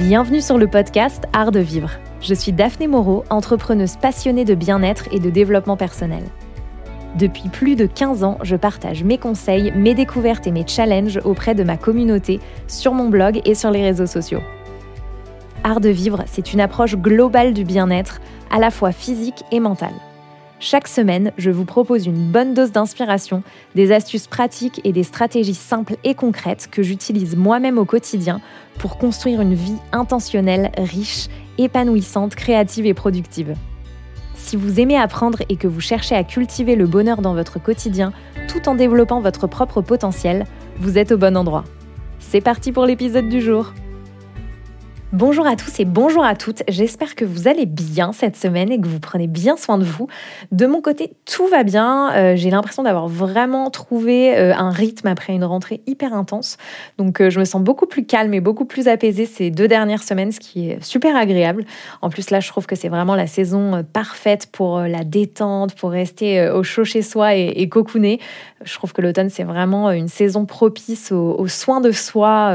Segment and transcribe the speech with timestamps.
[0.00, 1.90] Bienvenue sur le podcast Art de vivre.
[2.22, 6.22] Je suis Daphné Moreau, entrepreneuse passionnée de bien-être et de développement personnel.
[7.18, 11.54] Depuis plus de 15 ans, je partage mes conseils, mes découvertes et mes challenges auprès
[11.54, 14.40] de ma communauté sur mon blog et sur les réseaux sociaux.
[15.64, 19.92] Art de vivre, c'est une approche globale du bien-être, à la fois physique et mentale.
[20.62, 23.42] Chaque semaine, je vous propose une bonne dose d'inspiration,
[23.74, 28.42] des astuces pratiques et des stratégies simples et concrètes que j'utilise moi-même au quotidien
[28.78, 33.54] pour construire une vie intentionnelle, riche, épanouissante, créative et productive.
[34.34, 38.12] Si vous aimez apprendre et que vous cherchez à cultiver le bonheur dans votre quotidien
[38.46, 40.44] tout en développant votre propre potentiel,
[40.76, 41.64] vous êtes au bon endroit.
[42.18, 43.72] C'est parti pour l'épisode du jour.
[45.12, 46.62] Bonjour à tous et bonjour à toutes.
[46.68, 50.06] J'espère que vous allez bien cette semaine et que vous prenez bien soin de vous.
[50.52, 52.12] De mon côté, tout va bien.
[52.14, 56.58] Euh, j'ai l'impression d'avoir vraiment trouvé euh, un rythme après une rentrée hyper intense.
[56.96, 60.04] Donc, euh, je me sens beaucoup plus calme et beaucoup plus apaisée ces deux dernières
[60.04, 61.64] semaines, ce qui est super agréable.
[62.02, 65.90] En plus, là, je trouve que c'est vraiment la saison parfaite pour la détente, pour
[65.90, 68.20] rester au chaud chez soi et, et cocooner.
[68.64, 72.54] Je trouve que l'automne, c'est vraiment une saison propice aux soins de soi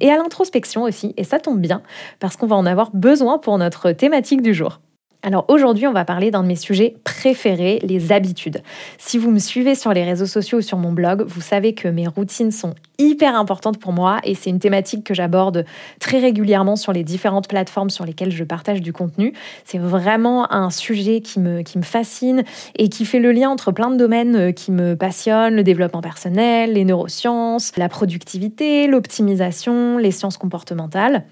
[0.00, 1.12] et à l'introspection aussi.
[1.16, 1.82] Et ça tombe bien
[2.20, 4.80] parce qu'on va en avoir besoin pour notre thématique du jour.
[5.24, 8.60] Alors aujourd'hui, on va parler d'un de mes sujets préférés, les habitudes.
[8.98, 11.86] Si vous me suivez sur les réseaux sociaux ou sur mon blog, vous savez que
[11.86, 15.64] mes routines sont hyper importantes pour moi et c'est une thématique que j'aborde
[16.00, 19.32] très régulièrement sur les différentes plateformes sur lesquelles je partage du contenu.
[19.64, 22.42] C'est vraiment un sujet qui me, qui me fascine
[22.76, 26.00] et qui fait le lien entre plein de domaines euh, qui me passionnent, le développement
[26.00, 31.24] personnel, les neurosciences, la productivité, l'optimisation, les sciences comportementales.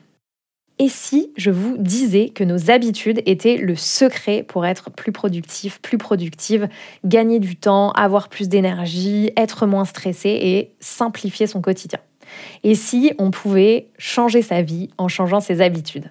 [0.82, 5.78] Et si je vous disais que nos habitudes étaient le secret pour être plus productif,
[5.82, 6.68] plus productive,
[7.04, 11.98] gagner du temps, avoir plus d'énergie, être moins stressé et simplifier son quotidien?
[12.64, 16.08] Et si on pouvait changer sa vie en changeant ses habitudes?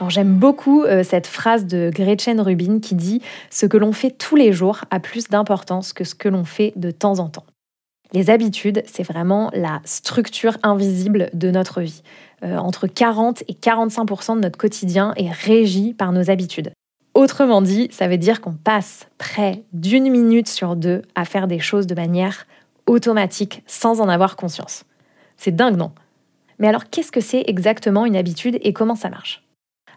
[0.00, 3.18] Alors j'aime beaucoup euh, cette phrase de Gretchen Rubin qui dit⁇
[3.50, 6.72] Ce que l'on fait tous les jours a plus d'importance que ce que l'on fait
[6.74, 7.44] de temps en temps⁇
[8.12, 12.02] les habitudes, c'est vraiment la structure invisible de notre vie.
[12.44, 16.72] Euh, entre 40 et 45% de notre quotidien est régi par nos habitudes.
[17.14, 21.58] Autrement dit, ça veut dire qu'on passe près d'une minute sur deux à faire des
[21.58, 22.46] choses de manière
[22.86, 24.84] automatique sans en avoir conscience.
[25.36, 25.92] C'est dingue, non?
[26.58, 29.41] Mais alors, qu'est-ce que c'est exactement une habitude et comment ça marche?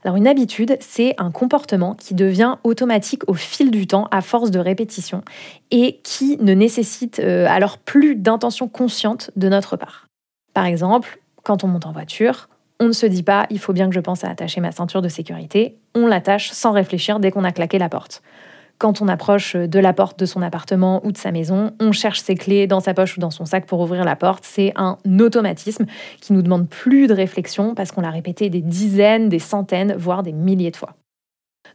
[0.06, 4.52] Alors une habitude, c'est un comportement qui devient automatique au fil du temps à force
[4.52, 5.24] de répétition
[5.72, 10.06] et qui ne nécessite euh, alors plus d'intention consciente de notre part.
[10.54, 12.50] Par exemple, quand on monte en voiture,
[12.80, 15.02] on ne se dit pas il faut bien que je pense à attacher ma ceinture
[15.02, 18.22] de sécurité, on l'attache sans réfléchir dès qu'on a claqué la porte.
[18.78, 22.20] Quand on approche de la porte de son appartement ou de sa maison, on cherche
[22.20, 24.44] ses clés dans sa poche ou dans son sac pour ouvrir la porte.
[24.44, 25.86] C'est un automatisme
[26.20, 30.24] qui nous demande plus de réflexion parce qu'on l'a répété des dizaines, des centaines, voire
[30.24, 30.94] des milliers de fois.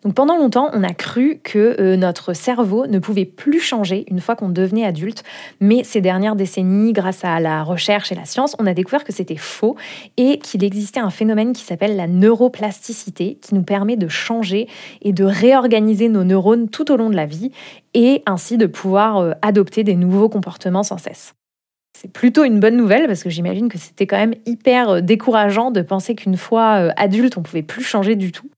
[0.02, 4.20] Donc pendant longtemps, on a cru que euh, notre cerveau ne pouvait plus changer une
[4.20, 5.24] fois qu'on devenait adulte,
[5.60, 9.12] mais ces dernières décennies, grâce à la recherche et la science, on a découvert que
[9.12, 9.76] c'était faux
[10.16, 14.68] et qu'il existait un phénomène qui s'appelle la neuroplasticité, qui nous permet de changer
[15.02, 17.50] et de réorganiser nos neurones tout au long de la vie
[17.92, 21.34] et ainsi de pouvoir euh, adopter des nouveaux comportements sans cesse.
[21.98, 25.70] C'est plutôt une bonne nouvelle parce que j'imagine que c'était quand même hyper euh, décourageant
[25.70, 28.48] de penser qu'une fois adulte, on pouvait plus changer du tout.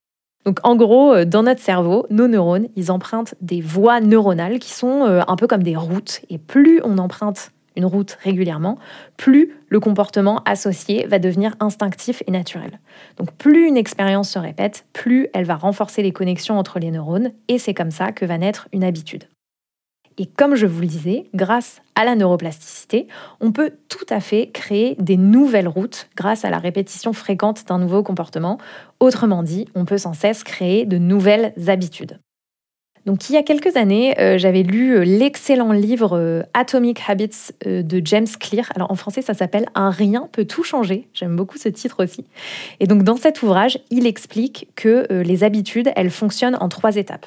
[0.45, 4.73] Donc en gros, euh, dans notre cerveau, nos neurones, ils empruntent des voies neuronales qui
[4.73, 6.21] sont euh, un peu comme des routes.
[6.31, 8.79] Et plus on emprunte une route régulièrement,
[9.17, 12.81] plus le comportement associé va devenir instinctif et naturel.
[13.17, 17.31] Donc plus une expérience se répète, plus elle va renforcer les connexions entre les neurones,
[17.49, 19.25] et c'est comme ça que va naître une habitude.
[20.19, 23.09] Et comme je vous le disais, grâce à la neuroplasticité,
[23.41, 27.79] on peut tout à fait créer des nouvelles routes grâce à la répétition fréquente d'un
[27.79, 28.59] nouveau comportement.
[29.01, 32.19] Autrement dit, on peut sans cesse créer de nouvelles habitudes.
[33.05, 37.51] Donc il y a quelques années, euh, j'avais lu euh, l'excellent livre euh, Atomic Habits
[37.65, 38.71] de James Clear.
[38.77, 41.09] Alors en français, ça s'appelle Un rien peut tout changer.
[41.13, 42.25] J'aime beaucoup ce titre aussi.
[42.79, 47.27] Et donc dans cet ouvrage, il explique que les habitudes, elles fonctionnent en trois étapes.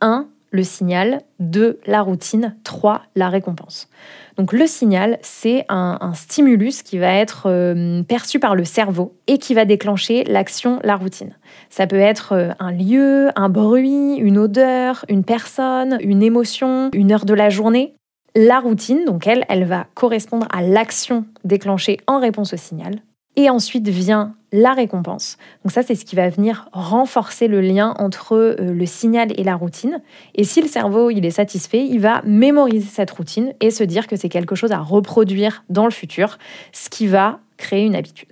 [0.00, 3.88] 1 le signal, 2, la routine, 3, la récompense.
[4.36, 9.38] Donc le signal, c'est un, stimulus qui va être euh, perçu par le cerveau et
[9.38, 11.36] qui va déclencher l'action, la routine.
[11.70, 17.12] Ça peut être euh, un lieu, un bruit, une odeur, une personne, une émotion, une
[17.12, 17.94] heure de la journée.
[18.36, 23.00] La routine, donc elle, elle va correspondre à l'action déclenchée en réponse au signal.
[23.36, 25.36] Et ensuite vient la récompense.
[25.64, 29.42] Donc ça, c'est ce qui va venir renforcer le lien entre euh, le signal et
[29.42, 30.00] la routine.
[30.36, 34.06] Et si le cerveau il est satisfait, il va mémoriser cette routine et se dire
[34.06, 36.38] que c'est quelque chose à reproduire dans le futur,
[36.72, 38.28] ce qui va créer une habitude.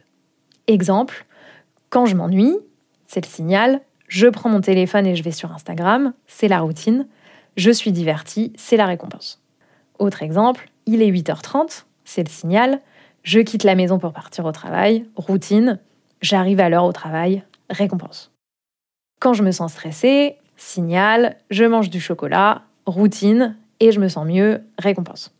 [0.68, 1.26] Exemple,
[1.90, 2.56] quand je m'ennuie,
[3.06, 7.08] c'est le signal, je prends mon téléphone et je vais sur Instagram, c'est la routine,
[7.56, 9.42] je suis diverti, c'est la récompense.
[9.98, 12.80] Autre exemple, il est 8h30, c'est le signal,
[13.22, 15.78] je quitte la maison pour partir au travail, routine,
[16.20, 18.32] j'arrive à l'heure au travail, récompense.
[19.20, 24.26] Quand je me sens stressée, signal, je mange du chocolat, routine, et je me sens
[24.26, 25.34] mieux, récompense.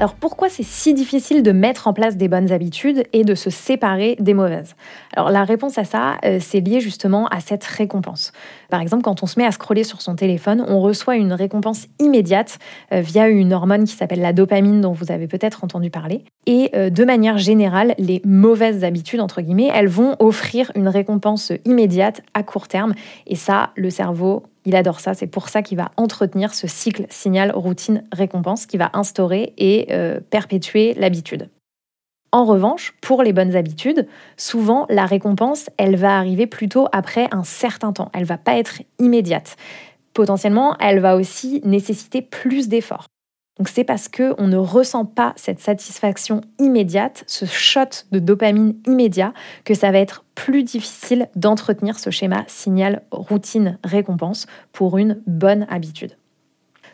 [0.00, 3.50] Alors pourquoi c'est si difficile de mettre en place des bonnes habitudes et de se
[3.50, 4.76] séparer des mauvaises?
[5.16, 8.30] Alors la réponse à ça, euh, c'est lié justement à cette récompense.
[8.70, 11.88] Par exemple, quand on se met à scroller sur son téléphone, on reçoit une récompense
[11.98, 12.60] immédiate
[12.92, 16.22] euh, via une hormone qui s'appelle la dopamine dont vous avez peut-être entendu parler.
[16.46, 21.52] Et euh, de manière générale, les mauvaises habitudes, entre guillemets, elles vont offrir une récompense
[21.64, 22.94] immédiate à court terme.
[23.26, 27.06] Et ça, le cerveau il adore ça, c'est pour ça qu'il va entretenir ce cycle
[27.08, 31.48] signal routine récompense qui va instaurer et euh, perpétuer l'habitude.
[32.32, 34.06] En revanche, pour les bonnes habitudes,
[34.36, 38.10] souvent la récompense, elle va arriver plutôt après un certain temps.
[38.12, 39.56] Elle va pas être immédiate.
[40.12, 43.06] Potentiellement, elle va aussi nécessiter plus d'efforts.
[43.66, 49.32] C'est parce que on ne ressent pas cette satisfaction immédiate, ce shot de dopamine immédiat,
[49.64, 55.66] que ça va être plus difficile d'entretenir ce schéma signal routine récompense pour une bonne
[55.68, 56.16] habitude.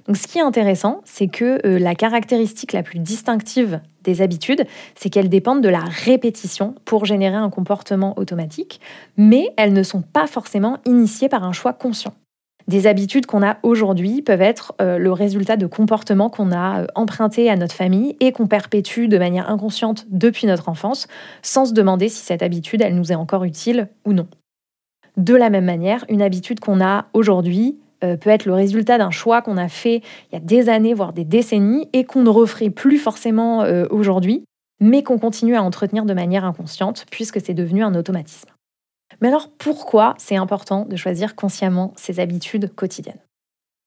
[0.07, 4.67] Donc ce qui est intéressant, c'est que euh, la caractéristique la plus distinctive des habitudes,
[4.95, 8.81] c'est qu'elles dépendent de la répétition pour générer un comportement automatique,
[9.17, 12.15] mais elles ne sont pas forcément initiées par un choix conscient.
[12.67, 16.87] Des habitudes qu'on a aujourd'hui peuvent être euh, le résultat de comportements qu'on a euh,
[16.95, 21.07] empruntés à notre famille et qu'on perpétue de manière inconsciente depuis notre enfance,
[21.43, 24.27] sans se demander si cette habitude, elle nous est encore utile ou non.
[25.19, 29.11] De la même manière, une habitude qu'on a aujourd'hui euh, peut être le résultat d'un
[29.11, 30.01] choix qu'on a fait
[30.31, 34.45] il y a des années, voire des décennies, et qu'on ne referait plus forcément aujourd'hui,
[34.81, 38.54] mais qu'on continue à entretenir de manière inconsciente, puisque c'est devenu un automatisme.
[39.21, 43.21] Mais alors pourquoi c'est important de choisir consciemment ses habitudes quotidiennes?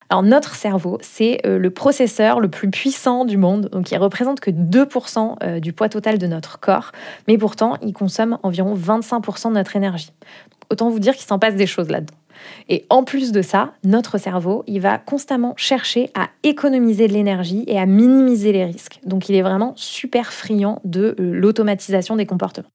[0.09, 4.39] Alors notre cerveau, c'est euh, le processeur le plus puissant du monde, donc il représente
[4.39, 6.93] que 2% euh, du poids total de notre corps,
[7.27, 10.13] mais pourtant il consomme environ 25% de notre énergie.
[10.71, 12.15] autant vous dire qu'il s'en passe des choses là-dedans.
[12.69, 17.63] Et en plus de ça, notre cerveau, il va constamment chercher à économiser de l'énergie
[17.67, 18.99] et à minimiser les risques.
[19.05, 22.69] Donc il est vraiment super friand de euh, l'automatisation des comportements.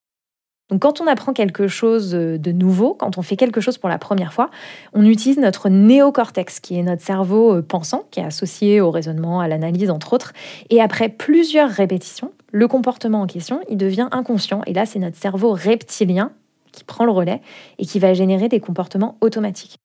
[0.70, 3.98] Donc quand on apprend quelque chose de nouveau, quand on fait quelque chose pour la
[3.98, 4.50] première fois,
[4.94, 9.40] on utilise notre néocortex, qui est notre cerveau euh, pensant, qui est associé au raisonnement,
[9.40, 10.32] à l'analyse, entre autres.
[10.70, 14.62] Et après plusieurs répétitions, le comportement en question, il devient inconscient.
[14.66, 16.32] Et là, c'est notre cerveau reptilien
[16.72, 17.42] qui prend le relais
[17.78, 19.81] et qui va générer des comportements automatiques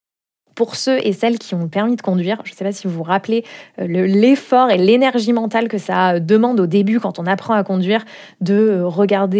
[0.57, 2.93] pour ceux et celles qui ont permis de conduire, je ne sais pas si vous
[2.93, 3.45] vous rappelez
[3.79, 7.63] euh, l'effort et l'énergie mentale que ça euh, demande au début quand on apprend à
[7.63, 8.03] conduire,
[8.41, 9.37] de euh, regarder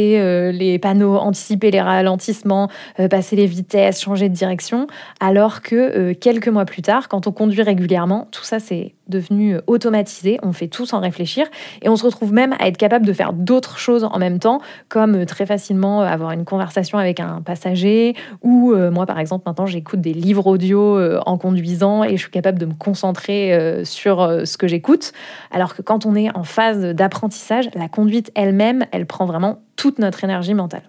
[0.53, 2.69] les panneaux, anticiper les ralentissements,
[3.09, 4.85] passer les vitesses, changer de direction,
[5.19, 10.37] alors que quelques mois plus tard, quand on conduit régulièrement, tout ça c'est devenu automatisé,
[10.43, 11.47] on fait tout sans réfléchir
[11.81, 14.59] et on se retrouve même à être capable de faire d'autres choses en même temps,
[14.89, 20.01] comme très facilement avoir une conversation avec un passager ou moi par exemple maintenant j'écoute
[20.01, 24.21] des livres audio euh, en conduisant et je suis capable de me concentrer euh, sur
[24.21, 25.13] euh, ce que j'écoute.
[25.51, 29.99] Alors que quand on est en phase d'apprentissage, la conduite elle-même, elle prend vraiment toute
[29.99, 30.83] notre énergie mentale.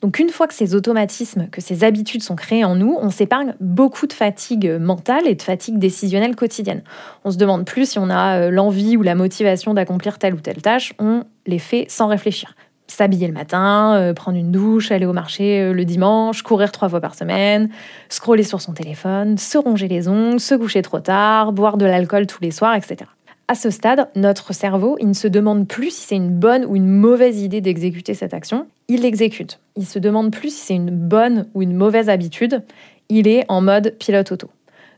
[0.00, 3.54] Donc une fois que ces automatismes, que ces habitudes sont créées en nous, on s'épargne
[3.58, 6.82] beaucoup de fatigue mentale et de fatigue décisionnelle quotidienne.
[7.24, 10.62] On se demande plus si on a l'envie ou la motivation d'accomplir telle ou telle
[10.62, 12.54] tâche, on les fait sans réfléchir
[12.88, 16.88] s'habiller le matin, euh, prendre une douche, aller au marché euh, le dimanche, courir trois
[16.88, 17.68] fois par semaine,
[18.08, 22.26] scroller sur son téléphone, se ronger les ongles, se coucher trop tard, boire de l'alcool
[22.26, 23.10] tous les soirs, etc.
[23.46, 26.76] À ce stade, notre cerveau, il ne se demande plus si c'est une bonne ou
[26.76, 29.60] une mauvaise idée d'exécuter cette action, il l'exécute.
[29.76, 32.62] Il se demande plus si c'est une bonne ou une mauvaise habitude,
[33.08, 34.50] il est en mode pilote auto.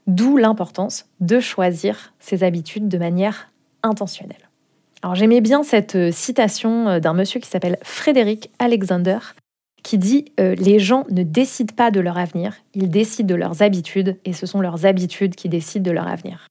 [0.06, 3.50] D'où l'importance de choisir ses habitudes de manière
[3.82, 4.49] intentionnelle.
[5.02, 9.18] Alors j'aimais bien cette euh, citation euh, d'un monsieur qui s'appelle Frédéric Alexander,
[9.82, 13.62] qui dit euh, Les gens ne décident pas de leur avenir, ils décident de leurs
[13.62, 16.46] habitudes, et ce sont leurs habitudes qui décident de leur avenir.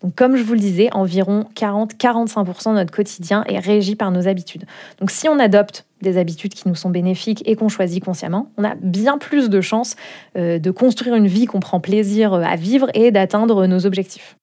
[0.00, 4.28] Donc, comme je vous le disais, environ 40-45% de notre quotidien est régi par nos
[4.28, 4.64] habitudes.
[4.98, 8.64] Donc, si on adopte des habitudes qui nous sont bénéfiques et qu'on choisit consciemment, on
[8.64, 9.94] a bien plus de chances
[10.34, 14.36] de construire une vie qu'on prend plaisir à vivre et d'atteindre nos objectifs.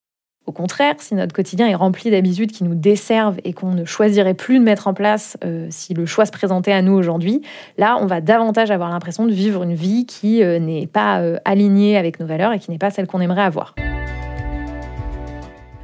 [0.50, 4.34] Au contraire, si notre quotidien est rempli d'habitudes qui nous desservent et qu'on ne choisirait
[4.34, 7.44] plus de mettre en place euh, si le choix se présentait à nous aujourd'hui,
[7.78, 11.38] là, on va davantage avoir l'impression de vivre une vie qui euh, n'est pas euh,
[11.46, 13.76] alignée avec nos valeurs et qui n'est pas celle qu'on aimerait avoir.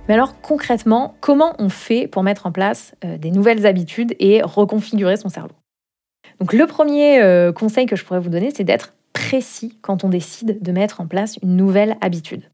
[0.07, 5.17] Mais alors concrètement, comment on fait pour mettre en place des nouvelles habitudes et reconfigurer
[5.17, 5.53] son cerveau?
[6.39, 10.57] Donc le premier conseil que je pourrais vous donner, c'est d'être précis quand on décide
[10.63, 12.50] de mettre en place une nouvelle habitude.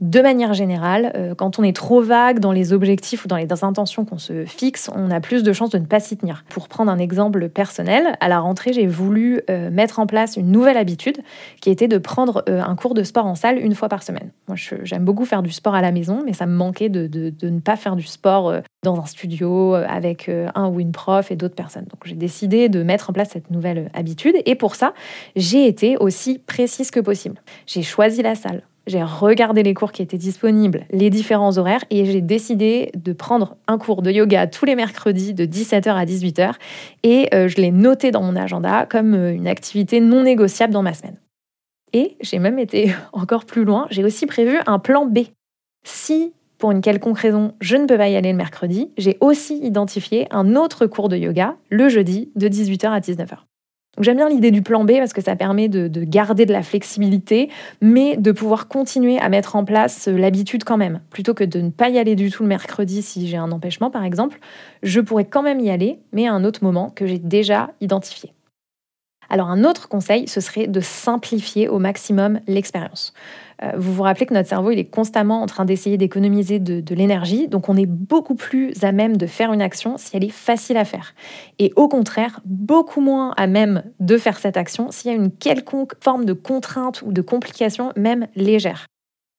[0.00, 3.48] De manière générale, euh, quand on est trop vague dans les objectifs ou dans les
[3.64, 6.44] intentions qu'on se fixe, on a plus de chances de ne pas s'y tenir.
[6.50, 10.52] Pour prendre un exemple personnel, à la rentrée, j'ai voulu euh, mettre en place une
[10.52, 11.18] nouvelle habitude
[11.60, 14.30] qui était de prendre euh, un cours de sport en salle une fois par semaine.
[14.46, 17.48] Moi, j'aime beaucoup faire du sport à la maison, mais ça me manquait de, de
[17.48, 21.56] ne pas faire du sport dans un studio avec un ou une prof et d'autres
[21.56, 21.86] personnes.
[21.90, 24.94] Donc j'ai décidé de mettre en place cette nouvelle habitude et pour ça,
[25.34, 27.42] j'ai été aussi précise que possible.
[27.66, 32.04] J'ai choisi la salle j'ai regardé les cours qui étaient disponibles, les différents horaires, et
[32.06, 36.54] j'ai décidé de prendre un cours de yoga tous les mercredis de 17h à 18h,
[37.02, 40.82] et euh, je l'ai noté dans mon agenda comme euh, une activité non négociable dans
[40.82, 41.18] ma semaine.
[41.92, 45.20] Et j'ai même été encore plus loin, j'ai aussi prévu un plan B.
[45.84, 49.58] Si pour une quelconque raison, je ne peux pas y aller le mercredi, j'ai aussi
[49.58, 53.47] identifié un autre cours de yoga le jeudi de 18h à 19h
[54.00, 57.50] j'aime bien l'idée du plan B parce que ça permet de, garder de la flexibilité,
[57.80, 61.00] mais de pouvoir continuer à mettre en place euh, l'habitude quand même.
[61.10, 63.90] Plutôt que de ne pas y aller du tout le mercredi si j'ai un empêchement
[63.90, 64.38] par exemple,
[64.82, 68.32] je pourrais quand même y aller, mais à un autre moment que j'ai déjà identifié.
[69.30, 73.12] Alors un autre conseil, ce serait de simplifier au maximum l'expérience.
[73.62, 76.94] Euh, vous vous rappelez que notre cerveau, il est constamment en train d'essayer d'économiser de,
[76.94, 80.30] l'énergie, donc on est beaucoup plus à même de faire une action si elle est
[80.30, 81.14] facile à faire.
[81.58, 85.30] Et au contraire, beaucoup moins à même de faire cette action s'il y a une
[85.30, 88.86] quelconque forme de contrainte ou de complication, même légère.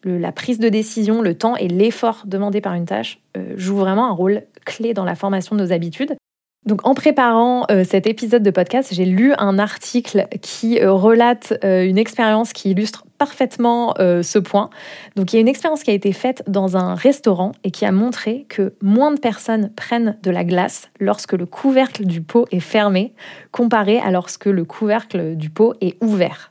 [0.05, 4.07] la prise de décision, le temps et l'effort demandé par une tâche euh, jouent vraiment
[4.07, 6.15] un rôle clé dans la formation de nos habitudes.
[6.69, 11.55] Donc en préparant euh, cet épisode de podcast, j'ai lu un article qui euh, relate
[11.63, 14.69] euh, une expérience qui illustre parfaitement ce point.
[15.17, 17.83] Donc il y a une expérience qui a été faite dans un restaurant et qui
[17.83, 22.45] a montré que moins de personnes prennent de la glace lorsque le couvercle du pot
[22.51, 23.13] est fermé
[23.51, 26.49] comparé à lorsque le couvercle du pot est ouvert.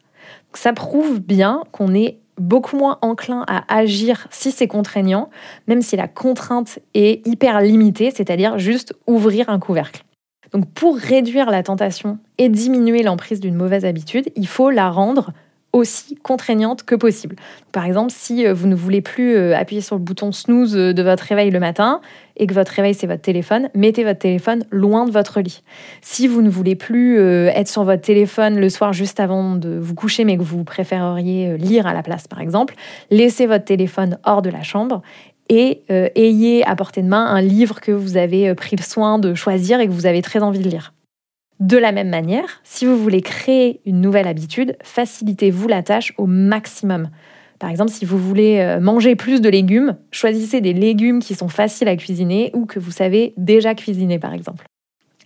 [0.53, 5.31] ça prouve bien qu'on est beaucoup moins enclin à agir si c'est contraignant,
[5.67, 10.05] même si la contrainte est hyper limitée, c'est-à-dire juste ouvrir un couvercle.
[10.53, 15.33] Donc pour réduire la tentation et diminuer l'emprise d'une mauvaise habitude, il faut la rendre
[15.73, 17.37] aussi contraignante que possible.
[17.73, 20.93] Par exemple, si euh, vous ne voulez plus euh, appuyer sur le bouton snooze euh,
[20.93, 22.01] de votre réveil le matin
[22.37, 25.63] et que votre réveil c'est votre téléphone, mettez votre téléphone loin de votre lit.
[26.01, 29.95] Si vous ne voulez plus être sur votre téléphone le soir juste avant de vous
[29.97, 32.75] coucher mais que vous préféreriez lire à la place par exemple,
[33.11, 35.03] laissez votre téléphone hors de la chambre
[35.49, 39.35] et ayez à portée de main un livre que vous avez pris le soin de
[39.35, 40.93] choisir et que vous avez très envie de lire.
[41.61, 46.27] De la même manière, si vous voulez créer une nouvelle habitude, facilitez-vous la tâche au
[46.27, 47.11] maximum.
[47.59, 51.49] Par exemple, si vous voulez euh, manger plus de légumes, choisissez des légumes qui sont
[51.49, 54.67] faciles à cuisiner ou que vous savez déjà cuisiner, par exemple.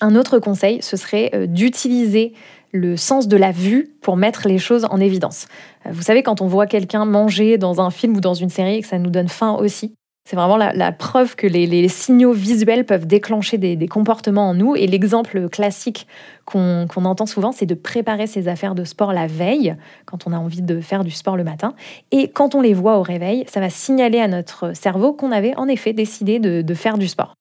[0.00, 2.32] Un autre conseil, ce serait euh, d'utiliser
[2.72, 5.46] le sens de la vue pour mettre les choses en évidence.
[5.86, 8.80] Euh, vous savez, quand on voit quelqu'un manger dans un film ou dans une série
[8.80, 13.06] que ça nous donne faim aussi, c'est vraiment la, preuve que les, signaux visuels peuvent
[13.06, 14.76] déclencher des, comportements en nous.
[14.76, 16.06] Et l'exemple classique
[16.44, 19.74] qu'on entend souvent, c'est de préparer ses affaires de sport la veille,
[20.06, 21.74] quand on a envie de faire du sport le matin.
[22.12, 25.56] Et quand on les voit au réveil, ça va signaler à notre cerveau qu'on avait
[25.56, 27.34] en effet décidé de faire du sport.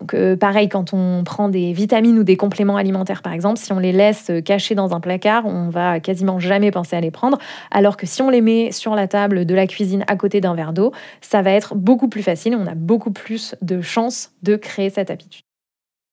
[0.00, 3.72] Donc, euh, pareil, quand on prend des vitamines ou des compléments alimentaires, par exemple, si
[3.72, 7.38] on les laisse cachés dans un placard, on va quasiment jamais penser à les prendre.
[7.70, 10.54] Alors que si on les met sur la table de la cuisine à côté d'un
[10.54, 14.56] verre d'eau, ça va être beaucoup plus facile on a beaucoup plus de chances de
[14.56, 15.47] créer cette habitude.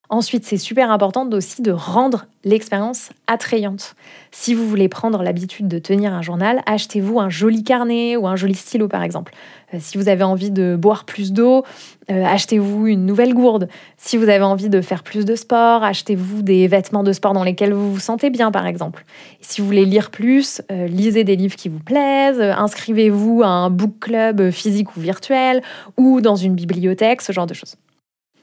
[0.08, 3.96] Ensuite, c'est super important aussi de rendre l'expérience attrayante.
[4.30, 8.36] Si vous voulez prendre l'habitude de tenir un journal, achetez-vous un joli carnet ou un
[8.36, 9.34] joli stylo par exemple.
[9.74, 11.64] Euh, si vous avez envie de boire plus d'eau,
[12.08, 13.68] euh, achetez-vous une nouvelle gourde.
[13.96, 17.42] Si vous avez envie de faire plus de sport, achetez-vous des vêtements de sport dans
[17.42, 19.04] lesquels vous vous sentez bien par exemple.
[19.40, 23.70] si vous voulez lire plus, euh, lisez des livres qui vous plaisent, inscrivez-vous à un
[23.70, 25.62] book club physique ou virtuel
[25.96, 27.76] ou dans une bibliothèque, ce genre de choses.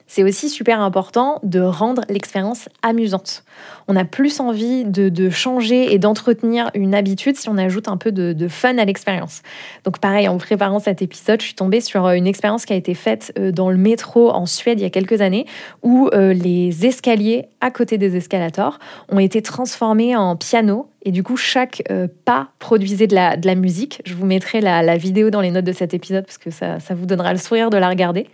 [0.07, 3.43] C'est aussi super important de rendre l'expérience amusante.
[3.87, 8.11] On a plus envie de, changer et d'entretenir une habitude si on ajoute un peu
[8.11, 9.41] de, fun à l'expérience.
[9.83, 12.75] Donc pareil, en préparant cet épisode, je suis tombée sur euh, une expérience qui a
[12.75, 15.45] été faite euh, dans le métro en Suède il y a quelques années,
[15.81, 18.79] où euh, les escaliers à côté des escalators
[19.09, 24.01] ont été transformés en piano Et du coup, chaque euh, pas produisait de la, musique.
[24.05, 26.95] Je vous mettrai la, vidéo dans les notes de cet épisode parce que ça, ça
[26.95, 28.27] vous donnera le sourire de la regarder.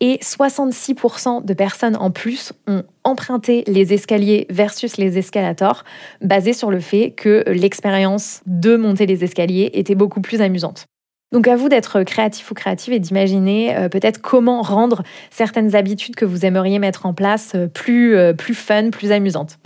[0.00, 5.84] Et 66% de personnes en plus ont emprunté les escaliers versus les escalators,
[6.20, 10.84] basé sur le fait que l'expérience de monter les escaliers était beaucoup plus amusante.
[11.32, 16.16] Donc à vous d'être créatif ou créative et d'imaginer euh, peut-être comment rendre certaines habitudes
[16.16, 19.58] que vous aimeriez mettre en place euh, plus, plus fun, plus amusantes.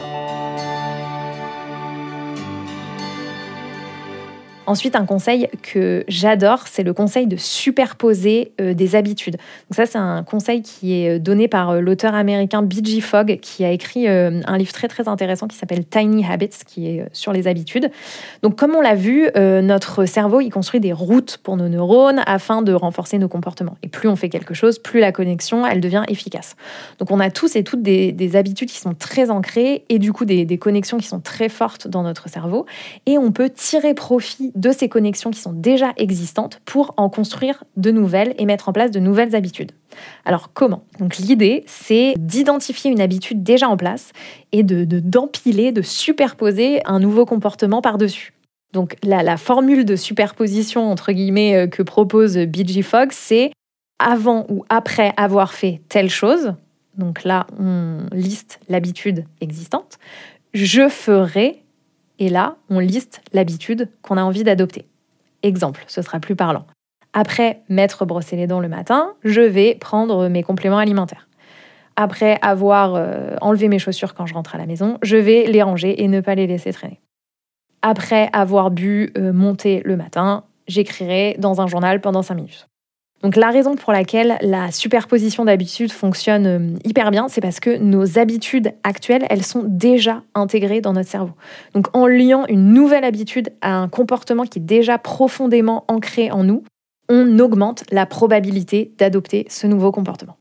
[4.66, 9.34] Ensuite, un conseil que j'adore, c'est le conseil de superposer euh, des habitudes.
[9.34, 13.02] Donc ça, c'est un conseil qui est euh, donné par euh, l'auteur américain B.G.
[13.02, 17.04] Fogg, qui a écrit un livre très très intéressant qui s'appelle Tiny Habits, qui est
[17.12, 17.90] sur les habitudes.
[18.42, 22.62] Donc comme on l'a vu, notre cerveau, il construit des routes pour nos neurones afin
[22.62, 23.76] de renforcer nos comportements.
[23.82, 26.56] Et plus on fait quelque chose, plus la connexion, elle devient efficace.
[26.98, 30.24] Donc on a tous et toutes des, habitudes qui sont très ancrées et du coup
[30.24, 32.66] des, des connexions qui sont très fortes dans notre cerveau.
[33.06, 37.64] Et on peut tirer profit de ces connexions qui sont déjà existantes pour en construire
[37.76, 39.72] de nouvelles et mettre en place de nouvelles habitudes.
[40.24, 40.84] Alors comment?
[40.98, 44.12] Donc l'idée, c'est d'identifier une habitude déjà en place
[44.52, 48.32] et de d'empiler, de, superposer un nouveau comportement par-dessus.
[48.72, 53.52] Donc la, la, formule de superposition entre guillemets euh, que propose BG Fogg, c'est
[53.98, 56.54] avant ou après avoir fait telle chose.
[56.96, 59.98] Donc là, on liste l'habitude existante.
[60.52, 61.63] Je ferai
[62.18, 64.86] et là, on liste l'habitude qu'on a envie d'adopter.
[65.42, 66.66] Exemple, ce sera plus parlant.
[67.12, 71.28] Après m'être brossé les dents le matin, je vais prendre mes compléments alimentaires.
[71.96, 75.62] Après avoir euh, enlevé mes chaussures quand je rentre à la maison, je vais les
[75.62, 77.00] ranger et ne pas les laisser traîner.
[77.82, 82.66] Après avoir bu euh, mon thé le matin, j'écrirai dans un journal pendant 5 minutes.
[83.24, 87.78] Donc la raison pour laquelle la superposition d'habitudes fonctionne euh, hyper bien, c'est parce que
[87.78, 91.32] nos habitudes actuelles, elles sont déjà intégrées dans notre cerveau.
[91.72, 96.44] Donc en liant une nouvelle habitude à un comportement qui est déjà profondément ancré en
[96.44, 96.64] nous,
[97.08, 100.36] on augmente la probabilité d'adopter ce nouveau comportement.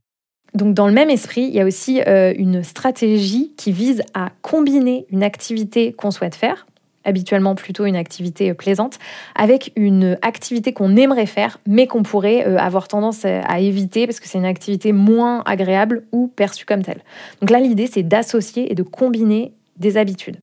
[0.53, 4.29] Donc dans le même esprit, il y a aussi euh, une stratégie qui vise à
[4.41, 6.67] combiner une activité qu'on souhaite faire,
[7.05, 8.99] habituellement plutôt une activité plaisante,
[9.35, 14.19] avec une activité qu'on aimerait faire, mais qu'on pourrait euh, avoir tendance à éviter parce
[14.19, 17.01] que c'est une activité moins agréable ou perçue comme telle.
[17.41, 20.37] Donc là, l'idée, c'est d'associer et de combiner des habitudes.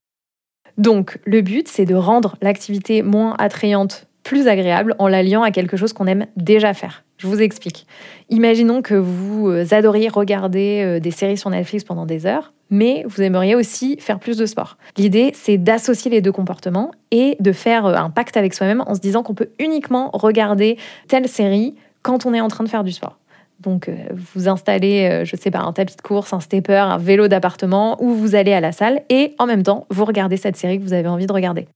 [0.79, 5.77] Donc le but, c'est de rendre l'activité moins attrayante plus agréable en l'alliant à quelque
[5.77, 7.05] chose qu'on aime déjà faire.
[7.19, 7.87] Je vous explique.
[8.29, 13.05] Imaginons que vous euh, adoriez regarder euh, des séries sur Netflix pendant des heures, mais
[13.07, 14.77] vous aimeriez aussi faire plus de sport.
[14.97, 18.95] L'idée, c'est d'associer les deux comportements et de faire euh, un pacte avec soi-même en
[18.95, 20.79] se disant qu'on peut uniquement regarder
[21.09, 23.19] telle série quand on est en train de faire du sport.
[23.61, 23.91] Donc,
[24.35, 28.15] vous installez, je sais pas, un tapis de course, un stepper, un vélo d'appartement, ou
[28.15, 30.95] vous allez à la salle et en même temps, vous regardez cette série que vous
[30.95, 31.69] avez envie de regarder.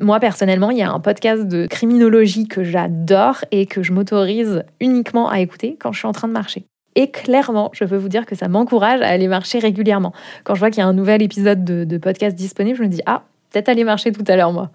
[0.00, 4.62] Moi, personnellement, il y a un podcast de criminologie que j'adore et que je m'autorise
[4.80, 6.66] uniquement à écouter quand je suis en train de marcher.
[6.98, 10.12] Et clairement, je peux vous dire que ça m'encourage à aller marcher régulièrement.
[10.42, 13.00] Quand je vois qu'il y a un nouvel épisode de, podcast disponible, je me dis
[13.06, 14.72] Ah, peut-être aller marcher tout à l'heure, moi.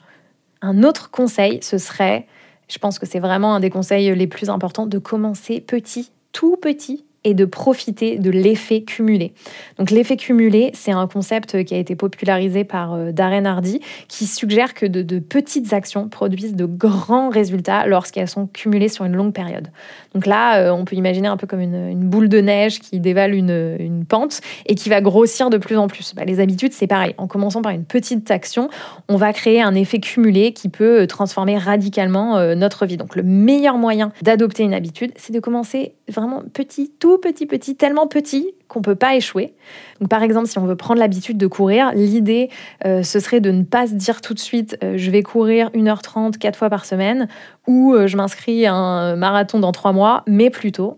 [0.61, 2.25] Un autre conseil, ce serait,
[2.69, 6.55] je pense que c'est vraiment un des conseils les plus importants, de commencer petit, tout
[6.55, 9.33] petit, et de profiter de l'effet cumulé.
[9.77, 14.25] Donc l'effet cumulé, c'est un concept qui a été popularisé par euh, Darren Hardy, qui
[14.25, 19.33] suggère que de, petites actions produisent de grands résultats lorsqu'elles sont cumulées sur une longue
[19.33, 19.69] période.
[20.13, 23.33] Donc là, euh, on peut imaginer un peu comme une, boule de neige qui dévale
[23.33, 26.13] une, pente et qui va grossir de plus en plus.
[26.15, 27.13] Bah, les habitudes, c'est pareil.
[27.17, 28.69] En commençant par une petite action,
[29.07, 32.97] on va créer un effet cumulé qui peut euh, transformer radicalement notre vie.
[32.97, 37.75] Donc le meilleur moyen d'adopter une habitude, c'est de commencer vraiment petit, tout petit, petit,
[37.75, 39.53] tellement petit qu'on ne peut pas échouer.
[39.99, 42.49] Donc, par exemple, si on veut prendre l'habitude de courir, l'idée,
[42.85, 45.69] euh, ce serait de ne pas se dire tout de suite euh, je vais courir
[45.71, 47.27] 1h30 quatre fois par semaine
[47.67, 50.97] ou euh, je m'inscris à un marathon dans trois mois, mais plutôt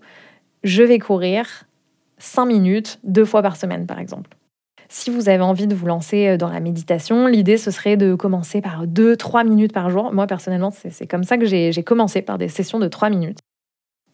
[0.63, 1.65] je vais courir
[2.17, 4.31] 5 minutes deux fois par semaine, par exemple.
[4.87, 8.61] Si vous avez envie de vous lancer dans la méditation, l'idée ce serait de commencer
[8.61, 10.13] par 2-3 minutes par jour.
[10.13, 13.39] Moi personnellement, c'est comme ça que j'ai commencé par des sessions de 3 minutes.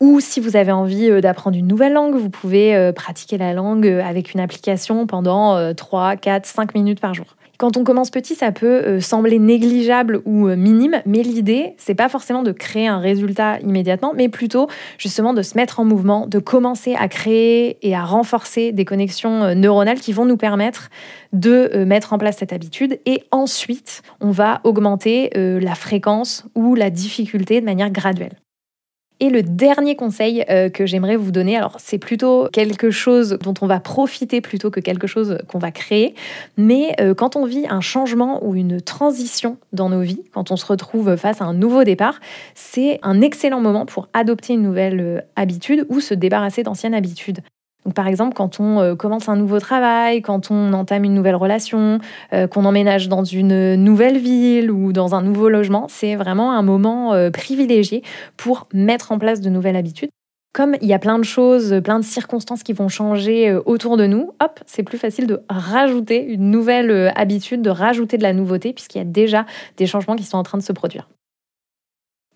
[0.02, 3.54] Ou si vous avez envie euh, d'apprendre une nouvelle langue, vous pouvez euh, pratiquer la
[3.54, 7.28] langue euh, avec une application pendant 3, 4, 5 minutes par jour.
[7.60, 12.42] Quand on commence petit, ça peut sembler négligeable ou minime, mais l'idée, c'est pas forcément
[12.42, 16.96] de créer un résultat immédiatement, mais plutôt justement de se mettre en mouvement, de commencer
[16.96, 20.90] à créer et à renforcer des connexions neuronales qui vont nous permettre
[21.34, 23.00] de mettre en place cette habitude.
[23.06, 28.38] Et ensuite, on va augmenter la fréquence ou la difficulté de manière graduelle.
[29.22, 33.54] Et le dernier conseil euh, que j'aimerais vous donner, alors c'est plutôt quelque chose dont
[33.62, 36.16] on va profiter plutôt que quelque chose qu'on va créer,
[36.58, 40.56] mais euh, quand on vit un changement ou une transition dans nos vies, quand on
[40.56, 42.20] se retrouve face à un nouveau départ,
[42.56, 47.42] c'est un excellent moment pour adopter une nouvelle euh, habitude ou se débarrasser d'anciennes habitudes.
[47.86, 52.00] Donc, par exemple, quand on commence un nouveau travail, quand on entame une nouvelle relation,
[52.32, 57.14] qu'on emménage dans une nouvelle ville ou dans un nouveau logement, c'est vraiment un moment
[57.32, 58.04] privilégié
[58.38, 60.10] pour mettre en place de nouvelles habitudes.
[60.54, 64.06] Comme il y a plein de choses, plein de circonstances qui vont changer autour de
[64.06, 68.74] nous, hop, c'est plus facile de rajouter une nouvelle habitude, de rajouter de la nouveauté,
[68.74, 69.46] puisqu'il y a déjà
[69.78, 71.08] des changements qui sont en train de se produire.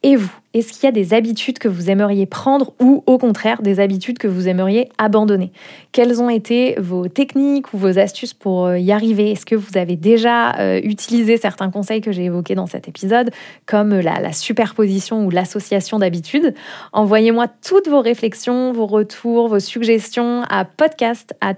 [0.07, 3.63] Et vous, est-ce qu'il y a des habitudes que vous aimeriez prendre ou au contraire
[3.63, 5.51] des habitudes que vous aimeriez abandonner?
[5.93, 9.31] Quelles ont été vos techniques ou vos astuces pour euh, y arriver?
[9.31, 13.31] Est-ce que vous avez déjà euh, utilisé certains conseils que j'ai évoqués dans cet épisode,
[13.65, 16.53] comme la, la superposition ou l'association d'habitudes?
[16.93, 21.55] Envoyez-moi toutes vos réflexions, vos retours, vos suggestions à podcast at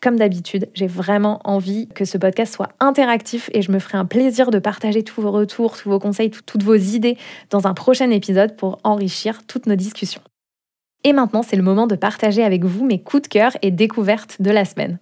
[0.00, 4.04] comme d'habitude, j'ai vraiment envie que ce podcast soit interactif et je me ferai un
[4.04, 7.16] plaisir de partager tous vos retours, tous vos conseils, toutes vos idées
[7.50, 10.22] dans un prochain épisode pour enrichir toutes nos discussions.
[11.04, 14.40] Et maintenant, c'est le moment de partager avec vous mes coups de cœur et découvertes
[14.40, 14.98] de la semaine.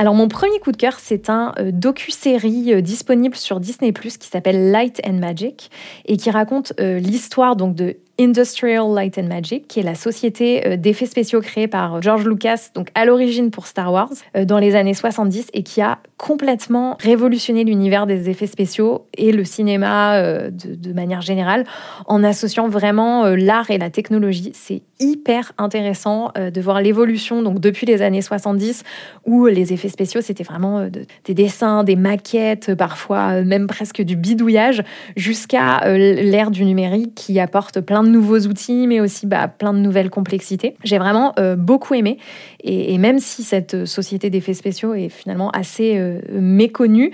[0.00, 4.28] Alors mon premier coup de cœur, c'est un euh, docu-série euh, disponible sur Disney+ qui
[4.28, 5.70] s'appelle Light and Magic
[6.06, 10.66] et qui raconte euh, l'histoire donc de Industrial Light and Magic, qui est la société
[10.66, 14.58] euh, d'effets spéciaux créée par George Lucas, donc à l'origine pour Star Wars, euh, dans
[14.58, 20.16] les années 70, et qui a complètement révolutionné l'univers des effets spéciaux et le cinéma
[20.16, 21.64] euh, de, manière générale,
[22.06, 24.52] en associant vraiment l'art et la technologie.
[24.52, 28.82] C'est hyper intéressant de voir l'évolution, donc depuis les années 70,
[29.24, 30.88] où les effets spéciaux, c'était vraiment
[31.24, 34.82] des dessins, des maquettes, parfois même presque du bidouillage,
[35.16, 39.78] jusqu'à l'ère du numérique qui apporte plein de nouveaux outils, mais aussi bah, plein de
[39.78, 40.76] nouvelles complexités.
[40.84, 42.18] J'ai vraiment euh, beaucoup aimé.
[42.62, 47.12] Et, même si cette société d'effets spéciaux est finalement assez euh, méconnue,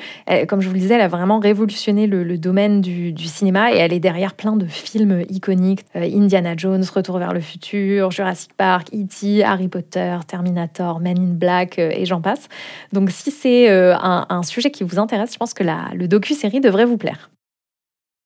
[0.48, 3.92] comme je vous le disais, elle a vraiment révolutionné le, domaine du, cinéma et elle
[3.92, 5.84] est derrière plein de films iconiques.
[5.94, 11.34] Euh, Indiana Jones, Retour vers le futur, Jurassic Park, E.T., Harry Potter, Terminator, Men in
[11.34, 12.48] Black et j'en passe.
[12.92, 16.60] Donc si c'est un, un, sujet qui vous intéresse, je pense que la, le docu-série
[16.60, 17.30] devrait vous plaire.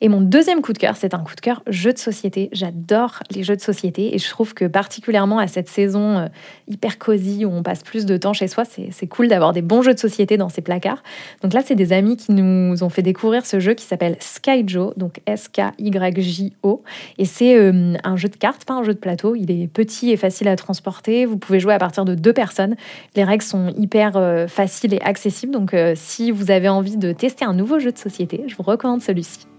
[0.02, 2.48] Et mon deuxième coup de cœur, c'est un coup de cœur jeu de société.
[2.52, 6.26] J'adore les jeux de société et je trouve que particulièrement à cette saison euh,
[6.68, 9.82] hyper cosy où on passe plus de temps chez soi, c'est cool d'avoir des bons
[9.82, 11.02] jeux de société dans ces placards.
[11.42, 14.94] Donc là, c'est des amis qui nous ont fait découvrir ce jeu qui s'appelle Skyjo,
[14.96, 16.82] donc S-K-Y-J-O.
[17.18, 19.36] Et c'est euh, un jeu de cartes, pas un jeu de plateau.
[19.36, 21.26] Il est petit et facile à transporter.
[21.26, 22.74] Vous pouvez jouer à partir de deux personnes.
[23.16, 25.52] Les règles sont hyper euh, faciles et accessibles.
[25.52, 29.02] Donc si vous avez envie de tester un nouveau jeu de société, je vous recommande
[29.02, 29.49] celui-ci.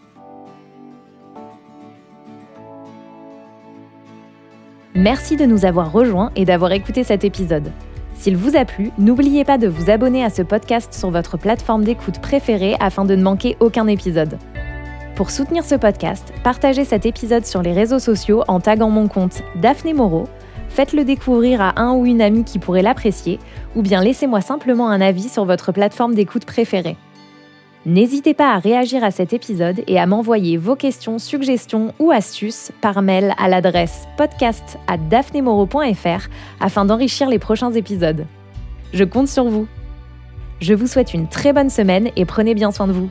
[4.95, 7.71] Merci de nous avoir rejoints et d'avoir écouté cet épisode.
[8.13, 11.85] S'il vous a plu, n'oubliez pas de vous abonner à ce podcast sur votre plateforme
[11.85, 14.37] d'écoute préférée afin de ne manquer aucun épisode.
[15.15, 19.43] Pour soutenir ce podcast, partagez cet épisode sur les réseaux sociaux en taguant mon compte
[19.61, 20.27] Daphné Moreau,
[20.67, 23.39] faites-le découvrir à un ou une amie qui pourrait l'apprécier,
[23.77, 26.97] ou bien laissez-moi simplement un avis sur votre plateforme d'écoute préférée.
[27.87, 32.71] N'hésitez pas à réagir à cet épisode et à m'envoyer vos questions, suggestions ou astuces
[32.79, 34.97] par mail à l'adresse podcast à
[36.59, 38.27] afin d'enrichir les prochains épisodes.
[38.93, 39.67] Je compte sur vous.
[40.59, 43.09] Je vous souhaite une très bonne semaine et prenez bien soin de vous.